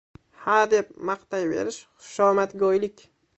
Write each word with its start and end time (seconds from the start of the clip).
Hadeb 0.45 0.89
maqtayverish— 1.09 1.79
xushomadgo‘ylik. 2.07 3.07